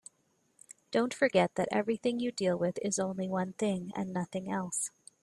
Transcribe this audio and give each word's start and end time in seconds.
Don't 0.89 1.13
forget 1.13 1.53
that 1.53 1.67
everything 1.71 2.17
you 2.19 2.31
deal 2.31 2.57
with 2.57 2.79
is 2.81 2.97
only 2.97 3.27
one 3.29 3.53
thing 3.53 3.91
and 3.95 4.11
nothing 4.11 4.49
else. 4.49 4.89